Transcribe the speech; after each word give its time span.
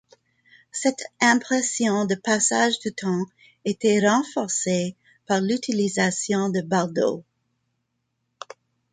Cette 0.71 1.03
impression 1.19 2.05
de 2.05 2.15
passage 2.15 2.79
du 2.79 2.91
temps 2.91 3.23
était 3.65 3.99
renforcée 3.99 4.95
par 5.27 5.41
l'utilisation 5.41 6.49
de 6.49 6.61
bardeaux. 6.61 7.23